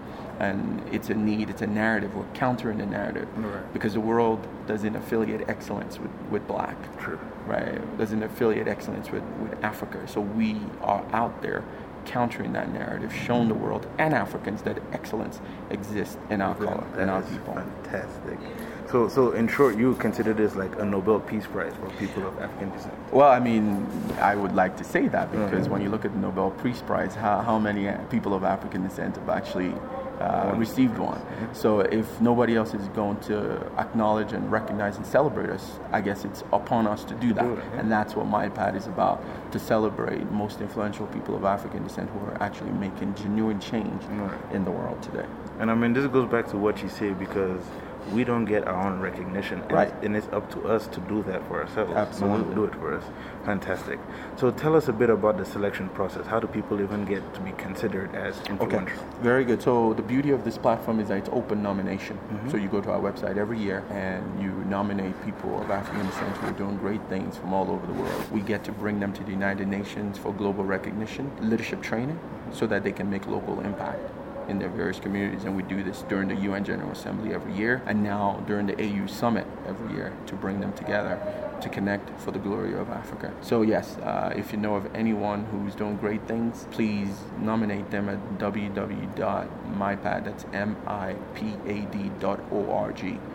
And 0.41 0.83
it's 0.93 1.11
a 1.11 1.14
need, 1.14 1.49
it's 1.50 1.62
a 1.62 1.67
narrative. 1.67 2.14
We're 2.14 2.25
countering 2.35 2.79
the 2.79 2.87
narrative 2.87 3.29
Right. 3.37 3.73
because 3.73 3.95
the 3.95 4.00
world 4.00 4.47
doesn't 4.67 4.97
affiliate 4.97 5.49
excellence 5.49 5.99
with, 5.99 6.11
with 6.31 6.47
black 6.49 6.76
True. 6.99 7.19
right? 7.47 7.79
Doesn't 7.99 8.23
affiliate 8.23 8.67
excellence 8.69 9.11
with, 9.11 9.23
with 9.41 9.62
Africa. 9.64 10.07
So 10.09 10.21
we 10.21 10.61
are 10.83 11.05
out 11.12 11.41
there 11.43 11.62
countering 12.05 12.53
that 12.53 12.71
narrative, 12.73 13.14
showing 13.14 13.49
the 13.49 13.55
world 13.55 13.87
and 13.99 14.12
Africans 14.12 14.61
that 14.62 14.76
excellence 14.93 15.41
exists 15.71 16.19
in 16.29 16.43
our 16.43 16.55
color, 16.55 16.85
in 17.00 17.09
our 17.09 17.23
people. 17.23 17.55
Fantastic. 17.55 18.38
So, 18.91 19.09
so 19.09 19.33
in 19.33 19.49
short, 19.49 19.76
you 19.79 19.95
consider 19.95 20.35
this 20.35 20.55
like 20.55 20.79
a 20.79 20.85
Nobel 20.85 21.19
Peace 21.21 21.47
Prize 21.47 21.73
for 21.81 21.88
people 21.99 22.26
of 22.26 22.38
African 22.38 22.71
descent. 22.73 22.93
Well, 23.11 23.31
I 23.31 23.41
mean, 23.41 23.87
I 24.21 24.35
would 24.37 24.55
like 24.55 24.76
to 24.76 24.85
say 24.85 25.09
that 25.09 25.33
because 25.33 25.69
when 25.71 25.81
you 25.81 25.88
look 25.88 26.05
at 26.05 26.12
the 26.12 26.19
Nobel 26.19 26.50
Peace 26.50 26.83
Prize, 26.83 27.14
how, 27.14 27.41
how 27.41 27.59
many 27.59 27.91
people 28.11 28.35
of 28.35 28.45
African 28.45 28.83
descent 28.83 29.17
have 29.17 29.29
actually 29.31 29.73
uh, 30.21 30.54
received 30.56 30.99
one? 30.99 31.21
So 31.52 31.80
if 31.80 32.21
nobody 32.21 32.56
else 32.56 32.75
is 32.75 32.88
going 32.88 33.18
to 33.21 33.66
acknowledge 33.78 34.33
and 34.33 34.50
recognize 34.50 34.97
and 34.97 35.06
celebrate 35.06 35.50
us, 35.50 35.78
I 35.92 36.00
guess 36.00 36.25
it's 36.25 36.42
upon 36.52 36.87
us 36.87 37.04
to 37.04 37.14
do 37.14 37.33
that. 37.35 37.44
do 37.44 37.54
it, 37.54 37.59
yeah. 37.59 37.80
And 37.80 37.90
that's 37.90 38.14
what 38.14 38.26
MIPAD 38.26 38.76
is 38.76 38.87
about, 38.87 39.23
to 39.52 39.59
celebrate 39.59 40.30
most 40.30 40.61
influential 40.61 41.06
people 41.09 41.37
of 41.37 41.44
African 41.44 41.83
descent 41.85 42.11
who 42.11 42.21
are 42.21 42.42
actually 42.42 42.73
making 42.73 43.14
genuine 43.14 43.61
change 43.61 44.02
in 44.52 44.64
the 44.64 44.71
world 44.71 45.02
today. 45.02 45.26
And 45.59 45.71
I 45.71 45.75
mean, 45.75 45.92
this 45.92 46.06
goes 46.06 46.30
back 46.30 46.49
to 46.49 46.56
what 46.56 46.83
you 46.83 46.88
say 46.88 47.12
because 47.12 47.62
we 48.12 48.25
don't 48.25 48.44
get 48.44 48.66
our 48.66 48.87
own 48.87 49.00
recognition, 49.00 49.61
and, 49.62 49.73
Right. 49.73 49.88
it's, 49.88 50.04
and 50.06 50.16
it's 50.16 50.28
up 50.32 50.50
to 50.52 50.68
us 50.68 50.87
to 50.88 51.00
do 51.00 51.23
that 51.25 51.46
for 51.49 51.61
ourselves. 51.62 51.90
No 51.90 51.96
one 51.96 52.40
Absolutely. 52.40 52.54
do 52.54 52.64
it 52.64 52.75
for 52.76 52.94
us. 52.94 53.04
Fantastic. 53.44 53.99
So, 54.37 54.50
tell 54.50 54.75
us 54.76 54.88
a 54.88 54.92
bit 54.92 55.11
about 55.11 55.37
the 55.38 55.44
selection 55.44 55.88
process. 55.90 56.26
How 56.26 56.40
do 56.40 56.46
people 56.46 56.80
even 56.80 57.04
get 57.04 57.23
to 57.34 57.40
be 57.40 57.52
considered 57.52 58.14
as 58.14 58.40
influential? 58.49 58.99
Very 59.23 59.44
good. 59.44 59.62
So 59.62 59.94
the 59.94 60.02
beauty 60.02 60.30
of 60.30 60.44
this 60.44 60.58
platform 60.58 61.00
is 61.00 61.08
that 61.08 61.18
it's 61.18 61.28
open 61.32 61.62
nomination. 61.62 62.16
Mm-hmm. 62.16 62.50
So 62.50 62.56
you 62.56 62.68
go 62.68 62.80
to 62.80 62.90
our 62.90 63.00
website 63.00 63.37
every 63.37 63.58
year 63.58 63.82
and 63.90 64.42
you 64.42 64.50
nominate 64.68 65.14
people 65.25 65.61
of 65.62 65.70
African 65.70 66.06
descent 66.06 66.37
who 66.38 66.49
are 66.49 66.52
doing 66.52 66.76
great 66.78 67.02
things 67.08 67.37
from 67.37 67.52
all 67.54 67.70
over 67.70 67.87
the 67.87 67.92
world. 67.94 68.30
We 68.30 68.40
get 68.40 68.64
to 68.64 68.73
bring 68.73 69.00
them 69.00 69.12
to 69.14 69.23
the 69.25 69.30
United 69.30 69.68
Nations 69.68 70.18
for 70.18 70.32
global 70.32 70.64
recognition, 70.64 71.30
leadership 71.40 71.82
training, 71.82 72.18
so 72.52 72.66
that 72.66 72.84
they 72.84 72.92
can 72.92 73.08
make 73.11 73.26
local 73.26 73.61
impact. 73.61 74.00
In 74.48 74.58
their 74.58 74.68
various 74.68 74.98
communities. 74.98 75.44
And 75.44 75.56
we 75.56 75.62
do 75.62 75.82
this 75.82 76.02
during 76.08 76.28
the 76.28 76.36
UN 76.36 76.64
General 76.64 76.90
Assembly 76.90 77.34
every 77.34 77.54
year, 77.54 77.82
and 77.86 78.02
now 78.02 78.42
during 78.46 78.66
the 78.66 78.74
AU 78.80 79.06
Summit 79.06 79.46
every 79.66 79.94
year 79.94 80.12
to 80.26 80.34
bring 80.34 80.60
them 80.60 80.72
together 80.72 81.20
to 81.60 81.68
connect 81.68 82.20
for 82.20 82.30
the 82.30 82.38
glory 82.38 82.74
of 82.74 82.90
Africa. 82.90 83.32
So, 83.40 83.62
yes, 83.62 83.96
uh, 83.98 84.34
if 84.36 84.52
you 84.52 84.58
know 84.58 84.74
of 84.74 84.94
anyone 84.94 85.44
who's 85.46 85.74
doing 85.74 85.96
great 85.96 86.26
things, 86.28 86.66
please 86.70 87.08
nominate 87.40 87.90
them 87.90 88.08
at 88.08 88.38
dot 88.38 88.56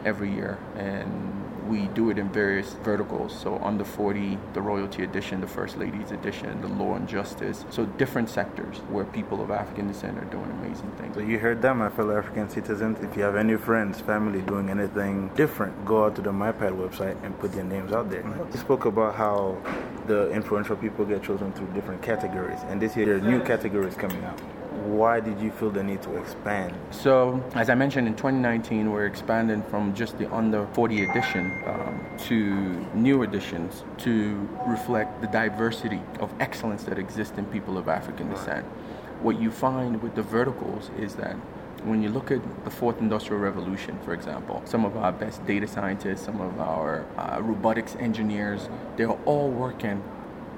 every 0.05 0.31
year. 0.31 0.57
And 0.75 1.48
we 1.69 1.85
do 1.89 2.09
it 2.09 2.17
in 2.17 2.27
various 2.29 2.73
verticals. 2.83 3.39
So 3.39 3.59
under 3.59 3.85
40, 3.85 4.37
the 4.53 4.61
royalty 4.61 5.03
edition, 5.03 5.39
the 5.39 5.47
first 5.47 5.77
ladies 5.77 6.11
edition, 6.11 6.59
the 6.61 6.67
law 6.67 6.95
and 6.95 7.07
justice. 7.07 7.63
So 7.69 7.85
different 7.85 8.29
sectors 8.29 8.77
where 8.89 9.05
people 9.05 9.41
of 9.41 9.51
African 9.51 9.87
descent 9.87 10.17
are 10.17 10.25
doing 10.25 10.49
amazing 10.49 10.91
things. 10.97 11.13
So 11.13 11.21
you 11.21 11.37
heard 11.37 11.61
that, 11.61 11.75
my 11.75 11.89
fellow 11.89 12.17
African 12.17 12.49
citizens. 12.49 12.97
If 13.01 13.15
you 13.15 13.21
have 13.21 13.35
any 13.35 13.55
friends, 13.55 13.99
family 14.01 14.41
doing 14.41 14.69
anything 14.69 15.29
different, 15.35 15.85
go 15.85 16.05
out 16.05 16.15
to 16.15 16.21
the 16.21 16.31
MIPAD 16.31 16.73
website 16.75 17.23
and 17.23 17.37
put 17.39 17.53
their 17.53 17.63
names 17.63 17.91
out 17.91 18.09
there. 18.09 18.23
Mm-hmm. 18.23 18.51
You 18.51 18.59
spoke 18.59 18.85
about 18.85 19.15
how 19.15 19.61
the 20.07 20.31
influential 20.31 20.75
people 20.75 21.05
get 21.05 21.21
chosen 21.21 21.53
through 21.53 21.67
different 21.73 22.01
categories, 22.01 22.59
and 22.69 22.81
this 22.81 22.97
year 22.97 23.05
there 23.05 23.17
are 23.17 23.31
new 23.31 23.43
categories 23.43 23.93
coming 23.95 24.23
out. 24.23 24.41
Why 24.89 25.19
did 25.19 25.39
you 25.39 25.51
feel 25.51 25.69
the 25.69 25.83
need 25.83 26.01
to 26.01 26.17
expand? 26.17 26.73
So, 26.89 27.43
as 27.53 27.69
I 27.69 27.75
mentioned, 27.75 28.07
in 28.07 28.15
2019, 28.15 28.89
we're 28.91 29.05
expanding 29.05 29.61
from 29.61 29.93
just 29.93 30.17
the 30.17 30.33
under 30.33 30.65
40 30.73 31.03
edition 31.03 31.63
um, 31.67 32.03
to 32.25 32.87
new 32.95 33.21
editions 33.21 33.83
to 33.99 34.49
reflect 34.65 35.21
the 35.21 35.27
diversity 35.27 36.01
of 36.19 36.33
excellence 36.39 36.83
that 36.85 36.97
exists 36.97 37.37
in 37.37 37.45
people 37.45 37.77
of 37.77 37.87
African 37.87 38.31
descent. 38.31 38.65
What 39.21 39.39
you 39.39 39.51
find 39.51 40.01
with 40.01 40.15
the 40.15 40.23
verticals 40.23 40.89
is 40.97 41.13
that 41.15 41.35
when 41.83 42.01
you 42.01 42.09
look 42.09 42.31
at 42.31 42.41
the 42.65 42.71
fourth 42.71 42.99
industrial 42.99 43.41
revolution, 43.41 43.99
for 44.03 44.15
example, 44.15 44.63
some 44.65 44.85
of 44.85 44.97
our 44.97 45.11
best 45.11 45.45
data 45.45 45.67
scientists, 45.67 46.25
some 46.25 46.41
of 46.41 46.59
our 46.59 47.05
uh, 47.15 47.39
robotics 47.41 47.95
engineers, 47.99 48.69
they're 48.97 49.11
all 49.25 49.51
working 49.51 50.03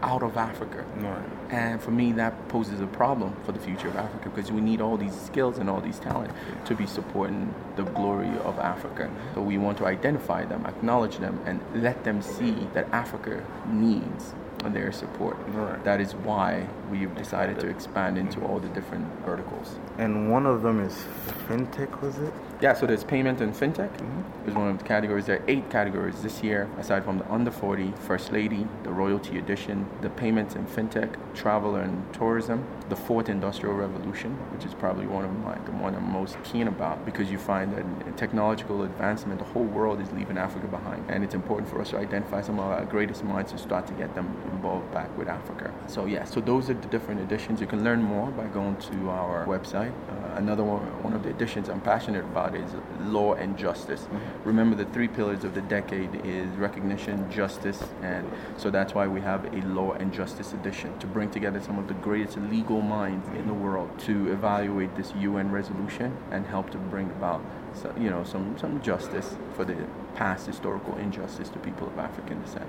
out 0.01 0.23
of 0.23 0.37
Africa. 0.37 0.85
Right. 0.97 1.23
And 1.49 1.81
for 1.81 1.91
me, 1.91 2.11
that 2.13 2.47
poses 2.47 2.79
a 2.81 2.87
problem 2.87 3.35
for 3.45 3.51
the 3.51 3.59
future 3.59 3.87
of 3.87 3.95
Africa 3.95 4.29
because 4.29 4.51
we 4.51 4.61
need 4.61 4.81
all 4.81 4.97
these 4.97 5.19
skills 5.19 5.57
and 5.57 5.69
all 5.69 5.81
these 5.81 5.99
talent 5.99 6.33
to 6.65 6.75
be 6.75 6.85
supporting 6.85 7.53
the 7.75 7.83
glory 7.83 8.29
of 8.43 8.57
Africa. 8.59 9.11
So 9.33 9.41
we 9.41 9.57
want 9.57 9.77
to 9.79 9.85
identify 9.85 10.45
them, 10.45 10.65
acknowledge 10.65 11.17
them, 11.17 11.39
and 11.45 11.61
let 11.75 12.03
them 12.03 12.21
see 12.21 12.67
that 12.73 12.87
Africa 12.91 13.43
needs 13.67 14.33
their 14.69 14.91
support. 14.91 15.37
Right. 15.49 15.83
That 15.83 16.01
is 16.01 16.13
why 16.15 16.67
we've 16.89 17.13
decided 17.15 17.59
to 17.61 17.67
expand 17.67 18.17
into 18.17 18.41
all 18.41 18.59
the 18.59 18.69
different 18.69 19.07
verticals. 19.25 19.75
And 19.97 20.31
one 20.31 20.45
of 20.45 20.61
them 20.61 20.79
is 20.79 21.05
fintech, 21.47 22.01
was 22.01 22.17
it? 22.17 22.33
Yeah, 22.61 22.73
so 22.73 22.85
there's 22.85 23.03
payment 23.03 23.41
and 23.41 23.53
fintech 23.53 23.91
mm-hmm. 23.97 24.49
is 24.49 24.53
one 24.53 24.67
of 24.67 24.77
the 24.77 24.83
categories. 24.83 25.25
There 25.25 25.37
are 25.37 25.43
eight 25.47 25.69
categories 25.69 26.21
this 26.21 26.43
year, 26.43 26.69
aside 26.77 27.03
from 27.03 27.17
the 27.17 27.31
under 27.31 27.49
40, 27.49 27.91
First 28.01 28.31
Lady, 28.31 28.67
the 28.83 28.91
Royalty 28.91 29.39
Edition, 29.39 29.87
the 30.01 30.09
payments 30.11 30.55
and 30.55 30.67
fintech, 30.67 31.15
travel 31.33 31.75
and 31.75 32.13
tourism, 32.13 32.65
the 32.89 32.95
fourth 32.95 33.29
industrial 33.29 33.75
revolution, 33.75 34.31
which 34.53 34.65
is 34.65 34.73
probably 34.73 35.07
one 35.07 35.25
of 35.25 35.31
my 35.39 35.55
the 35.65 35.71
one 35.71 35.95
I'm 35.95 36.11
most 36.11 36.37
keen 36.43 36.67
about 36.67 37.05
because 37.05 37.31
you 37.31 37.37
find 37.37 37.73
that 37.73 37.79
in 37.79 38.13
technological 38.15 38.83
advancement, 38.83 39.39
the 39.39 39.45
whole 39.45 39.63
world 39.63 40.01
is 40.01 40.11
leaving 40.11 40.37
Africa 40.37 40.67
behind, 40.67 41.09
and 41.09 41.23
it's 41.23 41.33
important 41.33 41.69
for 41.69 41.81
us 41.81 41.89
to 41.91 41.97
identify 41.97 42.41
some 42.41 42.59
of 42.59 42.65
our 42.65 42.85
greatest 42.85 43.23
minds 43.23 43.51
to 43.51 43.57
start 43.57 43.87
to 43.87 43.93
get 43.93 44.13
them 44.15 44.27
involved 44.51 44.91
back 44.91 45.15
with 45.17 45.27
Africa. 45.27 45.73
So 45.87 46.05
yeah, 46.05 46.23
so 46.25 46.39
those 46.41 46.69
are 46.69 46.73
the 46.73 46.87
different 46.87 47.21
editions. 47.21 47.61
You 47.61 47.67
can 47.67 47.83
learn 47.83 48.01
more 48.01 48.29
by 48.31 48.45
going 48.47 48.75
to 48.77 49.09
our 49.09 49.45
website. 49.45 49.93
Uh, 50.09 50.35
another 50.35 50.63
one, 50.63 50.81
one 51.03 51.13
of 51.13 51.23
the 51.23 51.29
editions 51.29 51.69
I'm 51.69 51.81
passionate 51.81 52.23
about 52.23 52.55
is 52.55 52.71
law 53.01 53.33
and 53.33 53.57
justice. 53.57 54.07
Remember, 54.43 54.75
the 54.75 54.85
three 54.85 55.07
pillars 55.07 55.43
of 55.43 55.53
the 55.53 55.61
decade 55.61 56.25
is 56.25 56.47
recognition, 56.57 57.29
justice, 57.31 57.81
and 58.01 58.29
so 58.57 58.69
that's 58.69 58.93
why 58.93 59.07
we 59.07 59.21
have 59.21 59.45
a 59.53 59.61
law 59.67 59.93
and 59.93 60.13
justice 60.13 60.53
edition 60.53 60.97
to 60.99 61.07
bring 61.07 61.29
together 61.31 61.61
some 61.61 61.79
of 61.79 61.87
the 61.87 61.93
greatest 61.95 62.37
legal 62.37 62.81
minds 62.81 63.27
in 63.37 63.47
the 63.47 63.53
world 63.53 63.89
to 63.99 64.31
evaluate 64.31 64.95
this 64.95 65.13
UN 65.19 65.51
resolution 65.51 66.17
and 66.31 66.45
help 66.45 66.69
to 66.71 66.77
bring 66.77 67.09
about, 67.11 67.41
so, 67.73 67.93
you 67.97 68.09
know, 68.09 68.23
some 68.23 68.57
some 68.57 68.81
justice 68.81 69.35
for 69.55 69.65
the 69.65 69.75
past 70.15 70.45
historical 70.47 70.97
injustice 70.97 71.49
to 71.49 71.59
people 71.59 71.87
of 71.87 71.97
African 71.97 72.41
descent. 72.41 72.67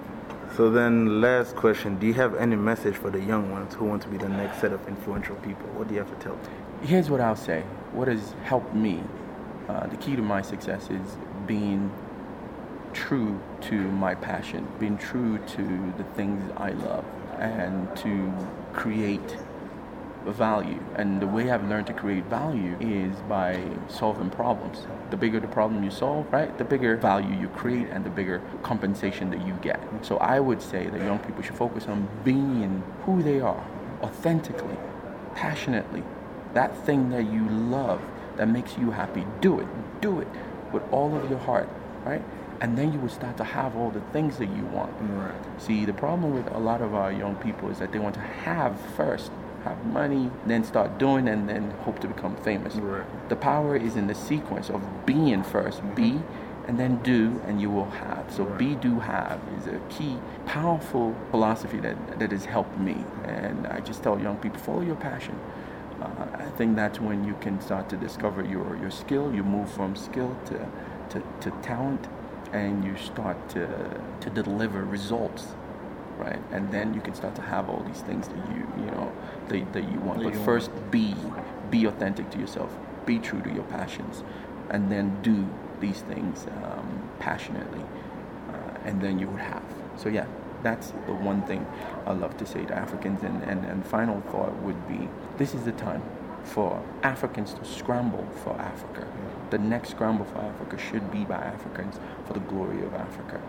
So 0.56 0.68
then, 0.68 1.22
last 1.22 1.56
question: 1.56 1.98
Do 1.98 2.06
you 2.06 2.12
have 2.14 2.34
any 2.34 2.56
message 2.56 2.94
for 2.96 3.08
the 3.08 3.20
young 3.20 3.50
ones 3.50 3.74
who 3.74 3.86
want 3.86 4.02
to 4.02 4.08
be 4.08 4.18
the 4.18 4.28
next 4.28 4.60
set 4.60 4.72
of 4.72 4.86
influential 4.86 5.36
people? 5.36 5.66
What 5.70 5.88
do 5.88 5.94
you 5.94 6.00
have 6.00 6.10
to 6.10 6.22
tell 6.22 6.36
them? 6.36 6.52
Here's 6.82 7.08
what 7.08 7.22
I'll 7.22 7.36
say. 7.36 7.62
What 7.92 8.08
has 8.08 8.34
helped 8.44 8.74
me, 8.74 9.02
uh, 9.68 9.86
the 9.86 9.96
key 9.96 10.14
to 10.14 10.20
my 10.20 10.42
success 10.42 10.90
is 10.90 11.16
being 11.46 11.90
true 12.92 13.40
to 13.62 13.74
my 13.74 14.14
passion, 14.14 14.66
being 14.78 14.98
true 14.98 15.38
to 15.38 15.92
the 15.96 16.04
things 16.14 16.52
I 16.58 16.72
love, 16.72 17.06
and 17.38 17.94
to 17.98 18.32
create 18.74 19.38
value. 20.26 20.80
And 20.96 21.20
the 21.20 21.26
way 21.26 21.50
I've 21.50 21.68
learned 21.68 21.86
to 21.88 21.92
create 21.92 22.24
value 22.26 22.76
is 22.80 23.14
by 23.28 23.62
solving 23.88 24.30
problems. 24.30 24.86
The 25.10 25.16
bigger 25.16 25.40
the 25.40 25.48
problem 25.48 25.82
you 25.82 25.90
solve, 25.90 26.32
right, 26.32 26.56
the 26.58 26.64
bigger 26.64 26.96
value 26.96 27.38
you 27.40 27.48
create 27.48 27.88
and 27.90 28.04
the 28.04 28.10
bigger 28.10 28.40
compensation 28.62 29.30
that 29.30 29.46
you 29.46 29.54
get. 29.62 29.80
So 30.02 30.18
I 30.18 30.40
would 30.40 30.62
say 30.62 30.86
that 30.88 31.00
young 31.00 31.18
people 31.18 31.42
should 31.42 31.56
focus 31.56 31.86
on 31.86 32.08
being 32.24 32.82
who 33.04 33.22
they 33.22 33.40
are, 33.40 33.66
authentically, 34.02 34.76
passionately. 35.34 36.02
That 36.54 36.76
thing 36.84 37.10
that 37.10 37.24
you 37.24 37.48
love, 37.48 38.00
that 38.36 38.48
makes 38.48 38.76
you 38.78 38.90
happy, 38.90 39.26
do 39.40 39.60
it. 39.60 39.66
Do 40.00 40.20
it 40.20 40.28
with 40.72 40.82
all 40.92 41.16
of 41.16 41.28
your 41.30 41.38
heart, 41.38 41.68
right? 42.04 42.22
And 42.60 42.78
then 42.78 42.92
you 42.92 42.98
will 42.98 43.08
start 43.08 43.36
to 43.38 43.44
have 43.44 43.76
all 43.76 43.90
the 43.90 44.00
things 44.12 44.38
that 44.38 44.46
you 44.46 44.64
want. 44.66 44.92
Right. 45.00 45.34
See, 45.60 45.84
the 45.84 45.92
problem 45.92 46.34
with 46.34 46.46
a 46.54 46.58
lot 46.58 46.80
of 46.80 46.94
our 46.94 47.12
young 47.12 47.34
people 47.36 47.70
is 47.70 47.78
that 47.78 47.92
they 47.92 47.98
want 47.98 48.14
to 48.14 48.20
have 48.20 48.80
first, 48.96 49.32
have 49.64 49.84
money, 49.86 50.30
then 50.46 50.64
start 50.64 50.98
doing, 50.98 51.28
and 51.28 51.48
then 51.48 51.70
hope 51.82 52.00
to 52.00 52.08
become 52.08 52.36
famous. 52.36 52.74
Right. 52.76 53.28
The 53.28 53.36
power 53.36 53.76
is 53.76 53.96
in 53.96 54.06
the 54.06 54.14
sequence 54.14 54.70
of 54.70 55.06
being 55.06 55.42
1st 55.42 55.94
be, 55.94 56.20
and 56.66 56.78
then 56.78 57.02
do, 57.02 57.40
and 57.46 57.60
you 57.60 57.70
will 57.70 57.90
have. 57.90 58.24
So 58.30 58.44
be, 58.44 58.74
do, 58.74 59.00
have 59.00 59.40
is 59.58 59.66
a 59.66 59.80
key, 59.88 60.18
powerful 60.46 61.14
philosophy 61.30 61.80
that 61.80 62.18
that 62.18 62.30
has 62.30 62.44
helped 62.44 62.78
me. 62.78 63.04
And 63.24 63.66
I 63.66 63.80
just 63.80 64.02
tell 64.02 64.20
young 64.20 64.36
people, 64.36 64.58
follow 64.60 64.82
your 64.82 64.96
passion. 64.96 65.38
Uh, 66.00 66.26
I 66.34 66.50
think 66.56 66.76
that's 66.76 67.00
when 67.00 67.24
you 67.24 67.34
can 67.40 67.60
start 67.60 67.88
to 67.90 67.96
discover 67.96 68.44
your, 68.44 68.76
your 68.80 68.90
skill. 68.90 69.32
You 69.32 69.44
move 69.44 69.70
from 69.70 69.94
skill 69.96 70.36
to, 70.46 70.68
to, 71.10 71.22
to 71.40 71.50
talent, 71.62 72.08
and 72.52 72.84
you 72.84 72.96
start 72.96 73.48
to, 73.50 73.68
to 74.20 74.30
deliver 74.30 74.84
results 74.84 75.46
right? 76.18 76.40
And 76.52 76.70
then 76.70 76.94
you 76.94 77.00
can 77.00 77.14
start 77.14 77.34
to 77.36 77.42
have 77.42 77.68
all 77.68 77.82
these 77.86 78.00
things 78.02 78.28
that 78.28 78.36
you 78.50 78.66
you 78.78 78.90
know 78.90 79.12
that, 79.52 79.72
that 79.72 79.92
you 79.92 79.98
want. 80.00 80.18
That 80.18 80.24
but 80.24 80.34
you 80.34 80.44
first, 80.44 80.70
be 80.90 81.14
be 81.70 81.86
authentic 81.86 82.30
to 82.30 82.38
yourself. 82.38 82.74
Be 83.06 83.18
true 83.18 83.40
to 83.42 83.52
your 83.52 83.64
passions, 83.64 84.22
and 84.70 84.90
then 84.90 85.20
do 85.22 85.46
these 85.80 86.02
things 86.02 86.46
um, 86.64 87.08
passionately, 87.18 87.82
uh, 88.52 88.78
and 88.84 89.00
then 89.00 89.18
you 89.18 89.28
would 89.28 89.40
have. 89.40 89.64
So 89.96 90.08
yeah, 90.08 90.26
that's 90.62 90.90
the 91.06 91.14
one 91.14 91.42
thing 91.42 91.66
I 92.06 92.12
love 92.12 92.36
to 92.38 92.46
say 92.46 92.64
to 92.64 92.74
Africans. 92.74 93.22
And, 93.22 93.42
and 93.44 93.64
and 93.64 93.84
final 93.86 94.20
thought 94.32 94.54
would 94.62 94.88
be: 94.88 95.08
this 95.38 95.54
is 95.54 95.64
the 95.64 95.72
time 95.72 96.02
for 96.44 96.82
Africans 97.02 97.54
to 97.54 97.64
scramble 97.64 98.26
for 98.42 98.52
Africa. 98.60 99.06
The 99.50 99.58
next 99.58 99.90
scramble 99.90 100.24
for 100.24 100.38
Africa 100.38 100.78
should 100.78 101.10
be 101.12 101.24
by 101.24 101.36
Africans 101.36 102.00
for 102.26 102.32
the 102.32 102.40
glory 102.40 102.82
of 102.82 102.94
Africa. 102.94 103.40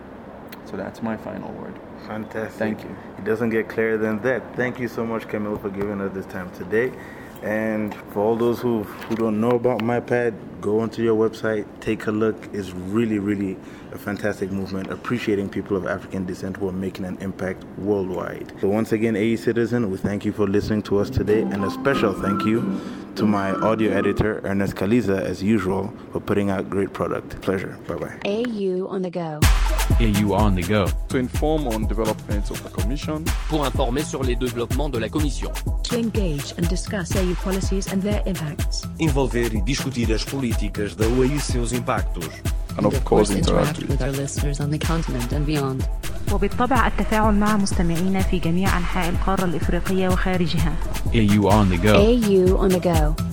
So 0.65 0.77
that's 0.77 1.01
my 1.01 1.17
final 1.17 1.51
word. 1.53 1.79
Fantastic. 2.07 2.59
Thank 2.59 2.83
you. 2.83 2.95
It 3.17 3.23
doesn't 3.23 3.49
get 3.49 3.69
clearer 3.69 3.97
than 3.97 4.21
that. 4.23 4.55
Thank 4.55 4.79
you 4.79 4.87
so 4.87 5.05
much, 5.05 5.27
Kamal, 5.27 5.57
for 5.57 5.69
giving 5.69 6.01
us 6.01 6.13
this 6.13 6.25
time 6.25 6.51
today. 6.51 6.91
And 7.43 7.93
for 8.13 8.21
all 8.21 8.37
those 8.37 8.59
who 8.61 8.83
who 8.83 9.15
don't 9.15 9.41
know 9.41 9.51
about 9.51 9.81
MIPAD, 9.81 10.61
go 10.61 10.79
onto 10.79 11.03
your 11.03 11.29
website, 11.29 11.65
take 11.81 12.07
a 12.07 12.11
look. 12.11 12.37
It's 12.53 12.71
really, 12.71 13.19
really 13.19 13.57
a 13.91 13.97
fantastic 13.97 14.49
movement, 14.49 14.89
appreciating 14.89 15.49
people 15.49 15.75
of 15.75 15.85
African 15.85 16.25
descent 16.25 16.55
who 16.55 16.69
are 16.69 16.73
making 16.73 17.03
an 17.03 17.17
impact 17.19 17.65
worldwide. 17.77 18.53
So 18.61 18.69
once 18.69 18.93
again, 18.93 19.17
AE 19.17 19.35
Citizen, 19.35 19.91
we 19.91 19.97
thank 19.97 20.23
you 20.23 20.31
for 20.31 20.47
listening 20.47 20.83
to 20.83 20.99
us 20.99 21.09
today, 21.09 21.41
and 21.41 21.65
a 21.65 21.69
special 21.69 22.13
thank 22.13 22.45
you 22.45 22.79
to 23.15 23.25
my 23.25 23.51
audio 23.51 23.91
editor, 23.91 24.39
Ernest 24.45 24.75
Kaliza, 24.75 25.21
as 25.21 25.43
usual, 25.43 25.93
for 26.13 26.21
putting 26.21 26.49
out 26.49 26.69
great 26.69 26.93
product. 26.93 27.41
Pleasure. 27.41 27.77
Bye 27.87 27.95
bye. 27.95 28.19
AU 28.25 28.87
on 28.87 29.01
the 29.01 29.11
go. 29.11 29.39
AU 29.99 30.33
on 30.33 30.55
the 30.55 30.63
go. 30.63 30.85
To 31.09 31.17
inform 31.17 31.67
on 31.67 31.85
developments 31.87 32.49
of 32.51 32.59
the 32.61 32.69
Commission, 32.69 33.23
Pour 33.49 33.65
informer 33.65 34.03
sur 34.03 34.23
les 34.23 34.35
développements 34.35 34.89
de 34.89 34.99
la 34.99 35.09
Commission. 35.09 35.51
To 35.89 35.95
engage 35.97 36.53
and 36.57 36.67
discuss 36.67 37.15
AU 37.15 37.35
policies 37.43 37.87
and 37.91 38.01
their 38.01 38.21
impacts. 38.25 38.83
Envolver 38.99 39.53
e 39.53 39.61
discutir 39.61 40.11
as 40.13 40.23
políticas 40.23 40.95
da 40.95 41.05
UE 41.07 41.35
e 41.35 41.39
seus 41.39 41.71
impactos. 41.73 42.29
and 42.77 42.87
of 42.87 43.03
course 43.03 43.29
interact 43.29 43.77
with 43.77 43.89
with 43.89 44.01
our 44.01 44.11
listeners 44.11 44.59
on 44.59 44.69
the 44.71 44.79
continent 44.79 45.31
and 45.31 45.45
beyond. 45.45 45.83
وبالطبع 46.31 46.87
التفاعل 46.87 47.33
مع 47.35 47.57
مستمعينا 47.57 48.21
في 48.21 48.39
جميع 48.39 48.77
أنحاء 48.77 49.09
القارة 49.09 49.45
الإفريقية 49.45 50.09
وخارجها 50.09 50.73
AU 51.13 51.49
on 51.49 51.69
the 51.69 51.77
go. 51.77 51.95
AU 51.95 52.57
on 52.57 52.69
the 52.69 52.79
go. 52.79 53.32